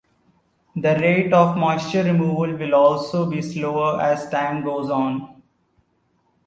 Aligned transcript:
The 0.75 0.95
rate 0.95 1.31
of 1.31 1.55
moisture 1.57 2.03
removal 2.05 2.57
will 2.57 2.73
also 2.73 3.29
be 3.29 3.43
slower 3.43 4.01
as 4.01 4.27
time 4.29 4.63
goes 4.63 4.89
on. 4.89 5.43